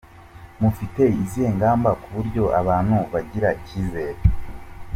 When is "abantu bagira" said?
2.59-3.49